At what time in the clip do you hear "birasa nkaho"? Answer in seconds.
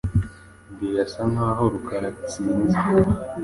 0.77-1.63